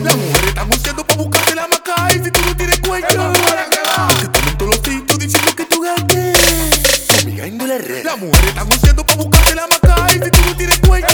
Las 0.00 0.16
mujeres 0.16 0.48
están 0.48 0.96
pa' 1.04 1.14
buscarte 1.16 1.54
la 1.54 1.68
maca 1.68 2.08
y 2.14 2.24
si 2.24 2.30
tú 2.30 2.40
no 2.46 2.56
tienes 2.56 2.80
cuello. 2.80 3.32
Te 4.20 4.28
ponen 4.30 4.56
todos 4.56 4.70
los 4.70 4.82
títulos 4.82 5.18
diciendo 5.18 5.54
que 5.54 5.66
tú 5.66 5.82
gaste. 5.82 6.32
Dominando 7.08 7.66
la 7.66 7.76
red. 7.76 8.02
Las 8.02 8.18
mujeres 8.18 8.48
están 8.48 8.96
pa' 8.96 9.14
buscarte 9.16 9.54
la 9.54 9.66
maca 9.66 10.06
y 10.08 10.12
si 10.14 10.30
tú 10.30 10.40
no 10.46 10.56
tienes 10.56 10.78
cuello. 10.80 11.06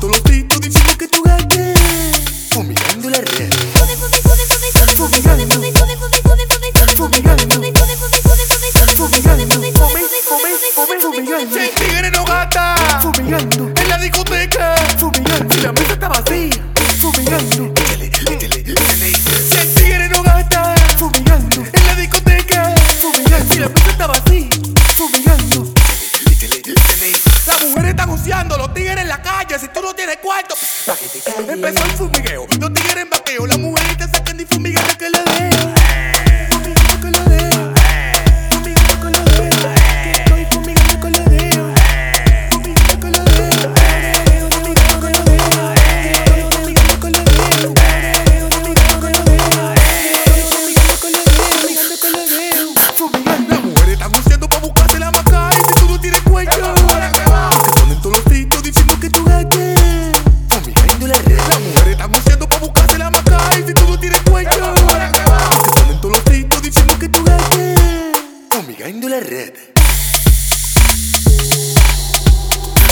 Te 0.00 0.06
los 0.06 0.22
títulos 0.22 0.60
diciendo 0.60 0.96
que 0.96 1.08
tú 1.08 1.22
gaste. 1.24 1.74
La 3.04 3.20
red. 3.20 3.50
Fumigando. 13.02 13.72
En 13.76 13.88
la 13.88 13.98
discoteca. 13.98 14.74
Fumigando 14.98 15.93
fumigando, 17.24 17.72
tele. 17.72 18.10
Si 18.12 19.58
el 19.58 19.74
tigre 19.74 20.08
no 20.08 20.22
gasta 20.22 20.74
fumigando, 20.98 21.62
en 21.72 21.86
la 21.86 21.94
discoteca. 21.94 22.74
Si 23.50 23.58
la 23.58 23.68
mesa 23.68 23.90
está 23.90 24.06
vacía. 24.06 24.48
fumigando. 24.96 25.74
Las 27.46 27.62
mujeres 27.62 27.90
están 27.90 28.10
useando, 28.10 28.56
los 28.56 28.74
tigres 28.74 28.98
en 28.98 29.08
la 29.08 29.22
calle. 29.22 29.58
Si 29.58 29.68
tú 29.68 29.80
no 29.82 29.94
tienes 29.94 30.18
cuarto, 30.18 30.54
empezó 31.48 31.84
el 31.84 31.90
fumigueo. 31.92 32.46
Los 32.60 32.72
tigres 32.72 32.96
en 32.96 33.10
vaqueo. 33.10 33.46
Las 33.46 33.58
mujeres 33.58 33.96
te 33.96 34.08
sacan 34.08 34.33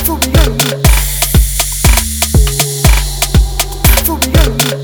Fumigando. 0.05 0.83
Fumigando. 4.05 4.83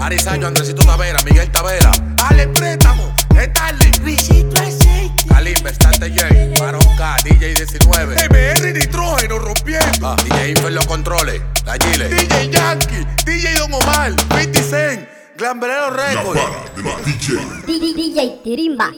Arizaño, 0.00 0.46
Andresito 0.46 0.82
Tavera, 0.84 1.18
Miguel 1.24 1.50
Tavera, 1.50 1.90
Ale 2.28 2.48
Préstamo, 2.48 3.14
Starling. 3.32 3.98
Luisito 4.02 4.60
Aceite. 4.60 5.26
Kalimba, 5.28 5.70
Stante 5.72 6.10
J, 6.10 6.60
Maron 6.60 6.82
K, 6.96 7.16
DJ 7.24 7.54
19, 7.54 8.16
MR 8.30 8.72
Nitrógeno 8.74 9.38
rompiendo. 9.38 10.06
ah, 10.08 10.16
DJ 10.24 10.50
Infer 10.50 10.72
los 10.72 10.86
controles, 10.86 11.40
la 11.64 11.76
Gile, 11.76 12.08
DJ 12.08 12.50
Yankee, 12.50 13.06
DJ 13.24 13.54
Don 13.58 13.74
Omar, 13.74 14.12
50 14.18 14.62
Cent. 14.62 15.08
Glambrero 15.36 15.90
La 15.94 16.14
Records. 16.14 16.40
para 16.40 16.70
de 16.74 16.82
la 16.82 16.96
DJ. 17.04 17.94
DJ 17.94 18.40
Tirimba. 18.42 18.90